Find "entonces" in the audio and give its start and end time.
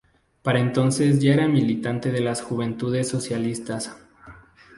0.59-1.19